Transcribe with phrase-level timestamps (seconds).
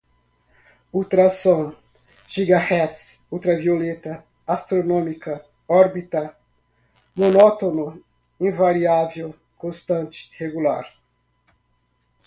[0.91, 1.75] ultra-som,
[2.27, 6.23] gigahertz, ultravioleta, astronômica, órbita,
[7.13, 7.87] monótono,
[8.39, 10.87] invariável, constante, regular